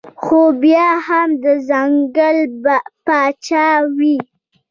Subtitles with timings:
[0.21, 2.37] خو بيا هم د ځنګل
[3.05, 3.67] باچا
[3.97, 4.17] وي